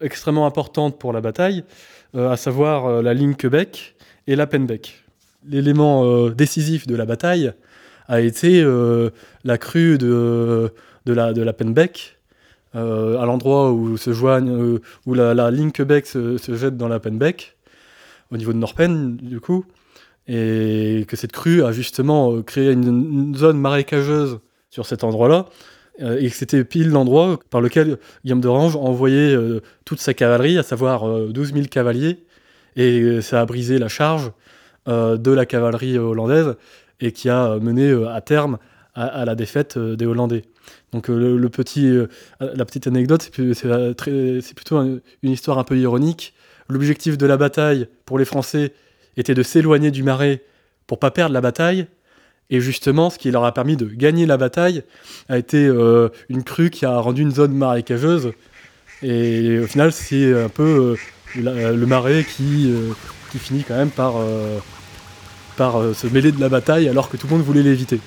extrêmement 0.00 0.46
importantes 0.46 0.98
pour 0.98 1.12
la 1.12 1.20
bataille, 1.20 1.64
à 2.16 2.36
savoir 2.36 3.02
la 3.02 3.14
ligne 3.14 3.34
Quebec 3.34 3.96
et 4.26 4.36
la 4.36 4.46
Penbec. 4.46 5.04
L'élément 5.48 6.28
décisif 6.30 6.86
de 6.86 6.96
la 6.96 7.06
bataille, 7.06 7.52
a 8.08 8.20
été 8.20 8.62
euh, 8.62 9.10
la 9.44 9.58
crue 9.58 9.98
de, 9.98 10.72
la, 11.06 11.32
de 11.32 11.46
euh, 12.74 13.18
à 13.18 13.26
l'endroit 13.26 13.72
où 13.72 13.96
se 13.96 14.10
euh, 14.10 14.78
où 15.06 15.14
la, 15.14 15.50
ligne 15.50 15.70
Quebec 15.70 16.06
se, 16.06 16.38
jette 16.56 16.76
dans 16.76 16.88
la 16.88 16.98
Penbec, 16.98 17.56
au 18.32 18.36
niveau 18.36 18.52
de 18.52 18.58
Norpen, 18.58 19.16
du 19.16 19.40
coup, 19.40 19.64
et 20.26 21.04
que 21.06 21.16
cette 21.16 21.32
crue 21.32 21.62
a 21.62 21.72
justement 21.72 22.42
créé 22.42 22.72
une, 22.72 23.34
zone 23.36 23.58
marécageuse 23.58 24.40
sur 24.70 24.86
cet 24.86 25.04
endroit-là, 25.04 25.46
et 25.98 26.30
que 26.30 26.36
c'était 26.36 26.62
pile 26.64 26.90
l'endroit 26.90 27.40
par 27.50 27.60
lequel 27.60 27.98
Guillaume 28.24 28.40
d'Orange 28.40 28.76
envoyait 28.76 29.36
toute 29.84 30.00
sa 30.00 30.14
cavalerie, 30.14 30.56
à 30.58 30.62
savoir 30.62 31.28
12 31.28 31.52
000 31.52 31.66
cavaliers, 31.66 32.24
et 32.76 33.20
ça 33.20 33.40
a 33.40 33.46
brisé 33.46 33.78
la 33.78 33.88
charge 33.88 34.30
de 34.86 35.30
la 35.30 35.44
cavalerie 35.44 35.98
hollandaise 35.98 36.54
et 37.00 37.12
qui 37.12 37.28
a 37.28 37.58
mené 37.58 37.90
euh, 37.90 38.08
à 38.08 38.20
terme 38.20 38.58
à, 38.94 39.24
la 39.24 39.36
défaite 39.36 39.76
euh, 39.76 39.94
des 39.94 40.06
Hollandais. 40.06 40.42
Donc 40.92 41.08
euh, 41.08 41.36
le, 41.38 41.48
petit, 41.48 41.88
la 42.40 42.64
petite 42.64 42.88
anecdote, 42.88 43.22
c'est 43.22 44.54
plutôt 44.54 44.80
une 44.80 45.00
histoire 45.30 45.58
un 45.58 45.64
peu 45.64 45.78
ironique. 45.78 46.34
L'objectif 46.68 47.16
de 47.16 47.26
la 47.26 47.36
bataille 47.36 47.88
pour 48.04 48.18
les 48.18 48.24
Français 48.24 48.72
était 49.16 49.34
de 49.34 49.42
s'éloigner 49.42 49.90
du 49.90 50.02
marais 50.02 50.42
pour 50.86 50.98
pas 50.98 51.10
perdre 51.10 51.32
la 51.32 51.40
bataille. 51.40 51.86
Et 52.50 52.60
justement, 52.60 53.10
ce 53.10 53.18
qui 53.18 53.30
leur 53.30 53.44
a 53.44 53.52
permis 53.52 53.76
de 53.76 53.86
gagner 53.86 54.24
la 54.26 54.36
bataille 54.36 54.82
a 55.28 55.36
été 55.36 55.66
une 56.28 56.44
crue 56.44 56.70
qui 56.70 56.86
a 56.86 56.98
rendu 56.98 57.22
une 57.22 57.32
zone 57.32 57.52
marécageuse. 57.52 58.32
Et 59.02 59.58
au 59.58 59.66
final, 59.66 59.92
c'est 59.92 60.32
un 60.32 60.48
peu 60.48 60.96
le 61.36 61.86
marais 61.86 62.24
qui, 62.24 62.72
qui 63.30 63.38
finit 63.38 63.64
quand 63.64 63.76
même 63.76 63.90
par 63.90 64.14
par 65.58 65.80
euh, 65.80 65.92
se 65.92 66.06
mêler 66.06 66.30
de 66.30 66.40
la 66.40 66.48
bataille 66.48 66.88
alors 66.88 67.10
que 67.10 67.16
tout 67.16 67.26
le 67.26 67.36
monde 67.36 67.44
voulait 67.44 67.64
l'éviter. 67.64 68.00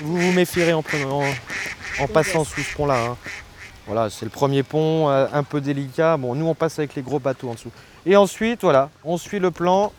Vous 0.00 0.16
vous 0.16 0.32
méfierez 0.32 0.72
en 0.72 0.82
passant 2.12 2.44
sous 2.44 2.62
ce 2.62 2.74
pont-là. 2.74 3.10
Hein. 3.10 3.16
Voilà, 3.90 4.08
c'est 4.08 4.24
le 4.24 4.30
premier 4.30 4.62
pont, 4.62 5.10
euh, 5.10 5.26
un 5.32 5.42
peu 5.42 5.60
délicat. 5.60 6.16
Bon, 6.16 6.36
nous 6.36 6.46
on 6.46 6.54
passe 6.54 6.78
avec 6.78 6.94
les 6.94 7.02
gros 7.02 7.18
bateaux 7.18 7.48
en 7.48 7.54
dessous. 7.54 7.72
Et 8.06 8.14
ensuite, 8.14 8.60
voilà, 8.62 8.88
on 9.02 9.18
suit 9.18 9.40
le 9.40 9.50
plan. 9.50 9.90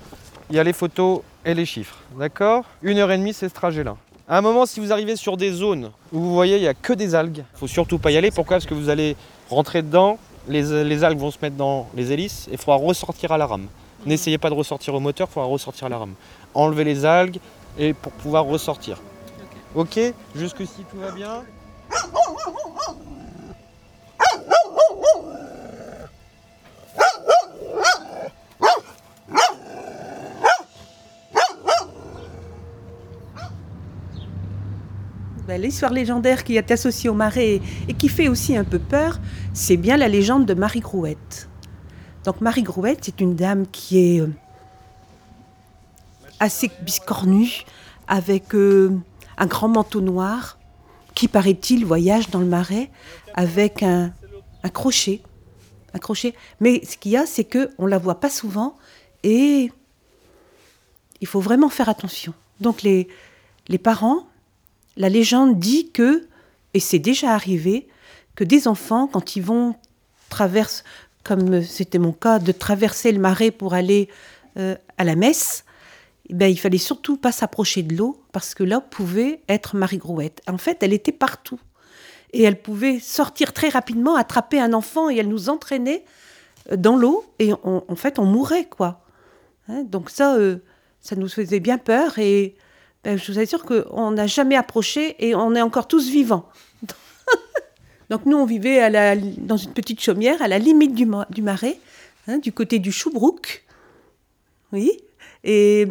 Il 0.49 0.55
y 0.55 0.59
a 0.59 0.63
les 0.63 0.71
photos 0.71 1.23
et 1.43 1.53
les 1.53 1.65
chiffres. 1.65 1.97
D'accord? 2.17 2.63
Une 2.83 2.99
heure 2.99 3.11
et 3.11 3.17
demie, 3.17 3.33
c'est 3.33 3.49
ce 3.49 3.53
trajet-là. 3.53 3.97
À 4.29 4.37
un 4.37 4.41
moment, 4.41 4.65
si 4.65 4.79
vous 4.79 4.93
arrivez 4.93 5.17
sur 5.17 5.35
des 5.35 5.51
zones 5.51 5.91
où 6.13 6.21
vous 6.21 6.33
voyez 6.33 6.55
il 6.55 6.61
n'y 6.61 6.69
a 6.69 6.73
que 6.73 6.93
des 6.93 7.15
algues, 7.15 7.43
il 7.53 7.59
faut 7.59 7.67
surtout 7.67 7.99
pas 7.99 8.11
y 8.11 8.17
aller. 8.17 8.31
Pourquoi? 8.31 8.55
Parce 8.55 8.65
que 8.65 8.73
vous 8.73 8.87
allez 8.87 9.17
rentrer 9.49 9.81
dedans, 9.81 10.17
les, 10.47 11.03
algues 11.03 11.19
vont 11.19 11.31
se 11.31 11.39
mettre 11.41 11.57
dans 11.57 11.89
les 11.93 12.13
hélices 12.13 12.47
et 12.47 12.53
il 12.53 12.57
faudra 12.57 12.77
ressortir 12.77 13.33
à 13.33 13.37
la 13.37 13.45
rame. 13.45 13.67
N'essayez 14.05 14.37
pas 14.37 14.49
de 14.49 14.55
ressortir 14.55 14.93
au 14.93 15.01
moteur, 15.01 15.27
il 15.29 15.33
faudra 15.33 15.49
ressortir 15.49 15.87
à 15.87 15.89
la 15.89 15.97
rame. 15.97 16.13
Enlevez 16.53 16.85
les 16.85 17.03
algues 17.03 17.39
et 17.77 17.93
pour 17.93 18.13
pouvoir 18.13 18.45
ressortir. 18.45 19.01
Ok? 19.75 19.99
Jusqu'ici 20.33 20.85
tout 20.89 20.97
va 20.97 21.11
bien? 21.11 21.43
L'histoire 35.61 35.93
légendaire 35.93 36.43
qui 36.43 36.57
est 36.57 36.71
associée 36.71 37.09
au 37.09 37.13
marais 37.13 37.61
et 37.87 37.93
qui 37.93 38.09
fait 38.09 38.27
aussi 38.27 38.57
un 38.57 38.63
peu 38.63 38.79
peur, 38.79 39.19
c'est 39.53 39.77
bien 39.77 39.97
la 39.97 40.07
légende 40.07 40.45
de 40.45 40.53
Marie 40.53 40.79
Grouette. 40.79 41.49
Donc 42.25 42.41
Marie 42.41 42.63
Grouette, 42.63 42.99
c'est 43.01 43.21
une 43.21 43.35
dame 43.35 43.65
qui 43.71 43.97
est 43.99 44.21
euh, 44.21 44.29
assez 46.39 46.69
biscornue, 46.81 47.63
avec 48.07 48.53
euh, 48.53 48.95
un 49.37 49.45
grand 49.45 49.69
manteau 49.69 50.01
noir, 50.01 50.57
qui 51.21 51.27
paraît-il 51.27 51.85
voyage 51.85 52.31
dans 52.31 52.39
le 52.39 52.47
marais 52.47 52.89
avec 53.35 53.83
un, 53.83 54.11
crochet. 54.73 55.21
Un 55.93 55.99
crochet. 55.99 56.33
Mais 56.59 56.83
ce 56.83 56.97
qu'il 56.97 57.11
y 57.11 57.15
a, 57.15 57.27
c'est 57.27 57.43
qu'on 57.43 57.85
ne 57.85 57.89
la 57.89 57.99
voit 57.99 58.19
pas 58.19 58.31
souvent 58.31 58.75
et 59.21 59.71
il 61.19 61.27
faut 61.27 61.39
vraiment 61.39 61.69
faire 61.69 61.89
attention. 61.89 62.33
Donc 62.59 62.81
les, 62.81 63.07
les 63.67 63.77
parents 63.77 64.25
la 64.97 65.09
légende 65.09 65.59
dit 65.59 65.91
que, 65.91 66.27
et 66.73 66.79
c'est 66.79 66.97
déjà 66.97 67.35
arrivé, 67.35 67.87
que 68.33 68.43
des 68.43 68.67
enfants, 68.67 69.05
quand 69.05 69.35
ils 69.35 69.43
vont 69.43 69.75
traverser, 70.29 70.81
comme 71.23 71.61
c'était 71.61 71.99
mon 71.99 72.13
cas, 72.13 72.39
de 72.39 72.51
traverser 72.51 73.11
le 73.11 73.19
marais 73.19 73.51
pour 73.51 73.75
aller 73.75 74.09
euh, 74.57 74.75
à 74.97 75.03
la 75.03 75.15
messe, 75.15 75.65
ben, 76.31 76.47
il 76.47 76.57
fallait 76.57 76.77
surtout 76.77 77.17
pas 77.17 77.31
s'approcher 77.31 77.83
de 77.83 77.95
l'eau 77.95 78.21
parce 78.31 78.55
que 78.55 78.63
là 78.63 78.79
pouvait 78.81 79.41
être 79.49 79.75
Marie 79.75 79.97
Grouette. 79.97 80.41
En 80.47 80.57
fait, 80.57 80.81
elle 80.81 80.93
était 80.93 81.11
partout. 81.11 81.59
Et 82.33 82.43
elle 82.43 82.61
pouvait 82.61 82.99
sortir 82.99 83.51
très 83.53 83.69
rapidement, 83.69 84.15
attraper 84.15 84.59
un 84.59 84.73
enfant 84.73 85.09
et 85.09 85.17
elle 85.17 85.27
nous 85.27 85.49
entraînait 85.49 86.05
euh, 86.71 86.77
dans 86.77 86.95
l'eau 86.95 87.25
et 87.39 87.51
en 87.63 87.95
fait 87.95 88.19
on 88.19 88.25
mourait 88.25 88.65
quoi. 88.65 89.03
Hein, 89.67 89.83
donc 89.83 90.09
ça, 90.09 90.35
euh, 90.35 90.57
ça 91.01 91.15
nous 91.15 91.27
faisait 91.27 91.59
bien 91.59 91.77
peur 91.77 92.19
et 92.19 92.55
ben, 93.03 93.17
je 93.17 93.31
vous 93.31 93.39
assure 93.39 93.63
qu'on 93.63 94.11
n'a 94.11 94.27
jamais 94.27 94.55
approché 94.55 95.15
et 95.25 95.35
on 95.35 95.55
est 95.55 95.61
encore 95.61 95.87
tous 95.87 96.09
vivants. 96.09 96.47
Donc 98.09 98.25
nous, 98.25 98.37
on 98.37 98.45
vivait 98.45 98.79
à 98.79 98.89
la, 98.89 99.15
dans 99.15 99.57
une 99.57 99.73
petite 99.73 100.01
chaumière 100.01 100.41
à 100.41 100.47
la 100.47 100.59
limite 100.59 100.93
du, 100.93 101.07
du 101.29 101.41
marais, 101.41 101.79
hein, 102.27 102.37
du 102.37 102.51
côté 102.51 102.77
du 102.77 102.91
Choubrouk. 102.91 103.63
Oui. 104.71 104.91
Et 105.43 105.87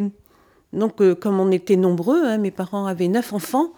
donc, 0.73 1.01
euh, 1.01 1.15
comme 1.15 1.39
on 1.39 1.51
était 1.51 1.75
nombreux, 1.75 2.23
hein, 2.25 2.37
mes 2.37 2.51
parents 2.51 2.85
avaient 2.85 3.07
neuf 3.07 3.33
enfants, 3.33 3.71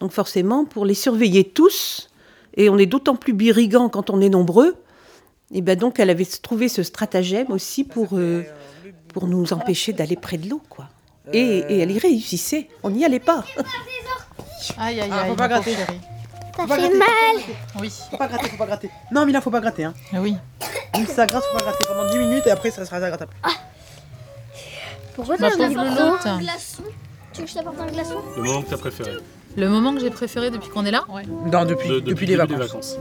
donc 0.00 0.12
forcément, 0.12 0.64
pour 0.64 0.84
les 0.86 0.94
surveiller 0.94 1.44
tous, 1.44 2.10
et 2.56 2.68
on 2.70 2.78
est 2.78 2.86
d'autant 2.86 3.16
plus 3.16 3.32
birigant 3.32 3.88
quand 3.88 4.10
on 4.10 4.20
est 4.20 4.28
nombreux, 4.28 4.76
et 5.52 5.60
ben 5.62 5.78
donc 5.78 5.98
elle 6.00 6.10
avait 6.10 6.26
trouvé 6.26 6.68
ce 6.68 6.82
stratagème 6.82 7.50
aussi 7.50 7.84
pour, 7.84 8.08
euh, 8.12 8.42
pour 9.12 9.26
nous 9.26 9.52
empêcher 9.52 9.92
d'aller 9.92 10.16
près 10.16 10.36
de 10.38 10.48
l'eau, 10.48 10.60
quoi. 10.68 10.88
Et, 11.32 11.58
et 11.58 11.78
elle 11.80 11.90
y 11.90 11.98
réussissait. 11.98 12.68
On 12.82 12.88
n'y 12.90 13.04
allait 13.04 13.18
pas. 13.20 13.44
Aïe, 14.78 14.98
aïe, 15.00 15.10
Ah, 15.12 15.22
aïe. 15.24 15.28
faut 15.30 15.36
pas 15.36 15.48
gratter. 15.48 15.74
chérie. 15.74 16.00
Ça 16.56 16.62
Faut 16.62 16.66
pas 16.68 16.76
fait 16.76 16.80
gratter, 16.88 16.96
mal. 16.98 17.44
Oui. 17.80 17.92
Faut 18.10 18.16
pas 18.16 18.26
gratter, 18.28 18.48
faut 18.48 18.56
pas 18.56 18.66
gratter. 18.66 18.90
Non, 19.12 19.26
mais 19.26 19.32
là, 19.32 19.40
faut 19.42 19.50
pas 19.50 19.60
gratter. 19.60 19.84
Hein. 19.84 19.94
Oui. 20.14 20.34
Même 20.94 21.06
si 21.06 21.12
ça 21.12 21.26
gratte, 21.26 21.44
faut 21.44 21.58
pas 21.58 21.64
gratter 21.64 21.84
pendant 21.86 22.10
10 22.10 22.18
minutes 22.18 22.46
et 22.46 22.50
après, 22.50 22.70
ça 22.70 22.84
sera 22.86 22.98
grattable. 22.98 23.30
Pourquoi 25.18 25.36
Ma 25.38 25.50
t'as 25.50 25.56
pauvre 25.56 25.80
un 25.80 25.84
louloute. 25.84 26.40
glaçon 26.42 26.82
Tu 27.32 27.40
veux 27.40 27.44
que 27.46 27.50
je 27.50 27.54
t'apporte 27.56 27.80
un 27.80 27.86
glaçon? 27.86 28.14
Le 28.36 28.42
moment 28.44 28.62
que 28.62 28.70
t'as 28.70 28.76
préféré. 28.76 29.10
Le 29.56 29.68
moment 29.68 29.92
que 29.92 29.98
j'ai 30.00 30.10
préféré 30.10 30.50
depuis 30.52 30.68
qu'on 30.68 30.84
est 30.86 30.92
là? 30.92 31.04
Non, 31.52 31.64
depuis, 31.64 31.88
De- 31.88 31.98
depuis, 32.00 32.26
le 32.26 32.32
les 32.34 32.36
début 32.38 32.54
des 32.54 32.66
vacances. 32.66 32.96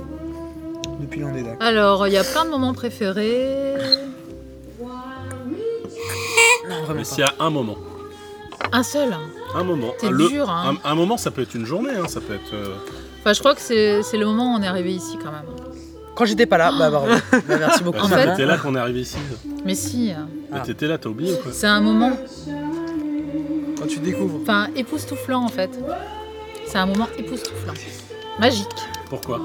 Depuis 1.00 1.24
on 1.24 1.36
est 1.36 1.44
d'accord. 1.44 1.62
Alors, 1.62 2.08
il 2.08 2.14
y 2.14 2.18
a 2.18 2.24
plein 2.24 2.46
de 2.46 2.50
moments 2.50 2.74
préférés. 2.74 3.76
Non, 6.68 6.82
vraiment 6.84 6.94
Mais 6.96 7.04
s'il 7.04 7.20
y 7.20 7.24
a 7.24 7.34
un 7.40 7.50
moment. 7.52 7.78
Un 8.72 8.82
seul. 8.84 9.16
Un 9.54 9.64
moment. 9.64 9.94
T'es 10.00 10.10
Le- 10.10 10.28
dur, 10.28 10.50
hein. 10.50 10.76
un, 10.84 10.90
un 10.92 10.96
moment, 10.96 11.18
ça 11.18 11.30
peut 11.32 11.44
être 11.44 11.54
une 11.54 11.66
journée, 11.66 11.94
hein, 11.96 12.08
ça 12.08 12.20
peut 12.20 12.34
être. 12.34 12.54
euh, 12.54 12.74
Enfin, 13.22 13.34
je 13.34 13.40
crois 13.40 13.54
que 13.56 13.62
c'est 13.62 14.02
c'est 14.04 14.18
le 14.18 14.26
moment 14.26 14.54
où 14.54 14.58
on 14.58 14.62
est 14.64 14.68
arrivé 14.68 14.92
ici 14.94 15.18
quand 15.24 15.32
même. 15.32 15.46
Quand 16.18 16.26
j'étais 16.26 16.48
pas 16.48 16.58
là, 16.58 16.72
bah, 16.78 16.90
bravo. 16.90 17.08
Bah, 17.32 17.40
merci 17.60 17.84
beaucoup. 17.84 18.00
bah, 18.00 18.04
En 18.06 18.08
si 18.08 18.14
fait- 18.16 18.26
T'étais 18.32 18.46
là 18.46 18.58
qu'on 18.58 18.76
est 18.76 18.80
arrivé 18.80 19.02
ici. 19.02 19.18
Mais 19.64 19.76
si, 19.76 20.12
Mais 20.52 20.62
t'étais 20.64 20.88
là, 20.88 20.98
t'as 20.98 21.10
oublié 21.10 21.34
ou 21.34 21.38
quoi 21.38 21.52
c'est 21.54 21.68
un 21.68 21.80
moment, 21.82 22.12
Quand 23.80 23.88
tu 23.88 24.00
découvres. 24.00 24.40
enfin, 24.42 24.68
époustouflant 24.76 25.44
en 25.46 25.50
fait. 25.50 25.70
C'est 26.66 26.78
un 26.80 26.86
moment 26.88 27.08
époustouflant. 27.18 27.74
Magique. 28.40 28.66
Pourquoi? 29.10 29.42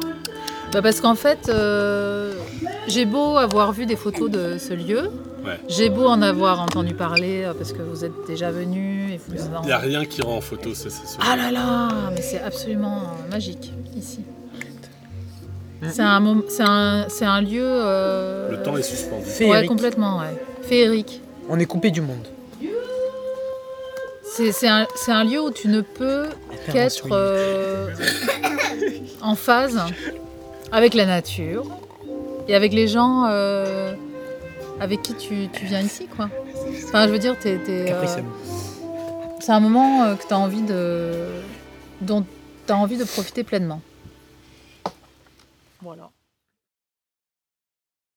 Bah 0.72 0.80
parce 0.82 1.00
qu'en 1.02 1.14
fait, 1.14 1.48
euh, 1.50 2.32
j'ai 2.88 3.04
beau 3.04 3.36
avoir 3.36 3.72
vu 3.72 3.84
des 3.84 3.96
photos 3.96 4.30
de 4.30 4.56
ce 4.58 4.72
lieu, 4.72 5.10
Ouais. 5.44 5.60
j'ai 5.68 5.90
beau 5.90 6.06
en 6.06 6.22
avoir 6.22 6.60
entendu 6.62 6.94
parler 6.94 7.42
euh, 7.44 7.52
parce 7.52 7.72
que 7.72 7.82
vous 7.82 8.04
êtes 8.04 8.12
déjà 8.26 8.50
venu 8.50 9.12
et 9.12 9.18
vous 9.18 9.34
Il 9.62 9.66
n'y 9.66 9.72
a 9.72 9.78
rien 9.78 10.04
qui 10.06 10.22
rend 10.22 10.36
en 10.36 10.40
photo, 10.40 10.70
c'est 10.72 10.88
sûr. 10.90 11.18
Ah 11.20 11.36
là 11.36 11.50
là, 11.50 11.88
mais 12.14 12.22
c'est 12.22 12.40
absolument 12.40 13.02
magique 13.30 13.72
ici. 13.96 14.20
C'est 15.90 16.02
un, 16.02 16.20
mom- 16.20 16.44
c'est 16.48 16.62
un, 16.64 17.06
c'est 17.08 17.24
un 17.24 17.40
lieu. 17.40 17.60
euh, 17.64 18.50
Le 18.50 18.62
temps 18.62 18.76
est 18.76 18.82
suspendu. 18.82 19.24
Ouais, 19.24 19.30
Féerique. 19.30 19.68
complètement, 19.68 20.18
ouais. 20.18 20.40
Féerique. 20.62 21.20
On 21.48 21.58
est 21.58 21.66
coupé 21.66 21.90
du 21.90 22.00
monde. 22.00 22.26
C'est 24.24 24.52
c'est 24.52 24.68
un, 24.68 24.86
c'est 24.94 25.12
un 25.12 25.24
lieu 25.24 25.40
où 25.42 25.50
tu 25.50 25.68
ne 25.68 25.80
peux 25.82 26.26
qu'être 26.70 27.08
euh, 27.10 27.88
en 29.20 29.34
phase 29.34 29.78
avec 30.70 30.94
la 30.94 31.04
nature 31.04 31.66
et 32.48 32.54
avec 32.54 32.72
les 32.72 32.88
gens 32.88 33.26
euh, 33.28 33.92
avec 34.80 35.02
qui 35.02 35.14
tu, 35.14 35.48
tu 35.52 35.66
viens 35.66 35.80
ici, 35.80 36.06
quoi. 36.06 36.30
Enfin, 36.86 37.06
je 37.08 37.12
veux 37.12 37.18
dire, 37.18 37.36
t'es, 37.38 37.58
euh, 37.68 38.04
c'est 39.40 39.52
un 39.52 39.60
moment 39.60 40.04
euh, 40.04 40.14
que 40.14 40.26
tu 40.26 40.32
as 40.32 40.38
envie 40.38 40.62
de, 40.62 41.10
dont 42.00 42.24
tu 42.66 42.72
as 42.72 42.76
envie 42.76 42.96
de 42.96 43.04
profiter 43.04 43.42
pleinement. 43.44 43.80
Voilà. 45.82 46.12